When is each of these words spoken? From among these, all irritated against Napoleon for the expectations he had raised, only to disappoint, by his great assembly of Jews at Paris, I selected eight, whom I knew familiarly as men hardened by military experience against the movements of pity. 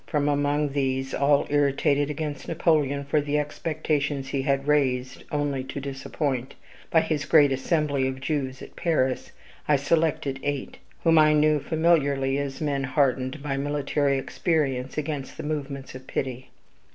From 0.07 0.27
among 0.27 0.69
these, 0.69 1.13
all 1.13 1.45
irritated 1.51 2.09
against 2.09 2.47
Napoleon 2.47 3.03
for 3.05 3.21
the 3.21 3.37
expectations 3.37 4.29
he 4.29 4.41
had 4.41 4.67
raised, 4.67 5.23
only 5.31 5.63
to 5.65 5.79
disappoint, 5.79 6.55
by 6.89 7.01
his 7.01 7.25
great 7.25 7.51
assembly 7.51 8.07
of 8.07 8.19
Jews 8.19 8.63
at 8.63 8.75
Paris, 8.75 9.31
I 9.67 9.75
selected 9.75 10.39
eight, 10.41 10.79
whom 11.03 11.19
I 11.19 11.33
knew 11.33 11.59
familiarly 11.59 12.39
as 12.39 12.59
men 12.61 12.85
hardened 12.85 13.43
by 13.43 13.57
military 13.57 14.17
experience 14.17 14.97
against 14.97 15.37
the 15.37 15.43
movements 15.43 15.93
of 15.93 16.07
pity. 16.07 16.49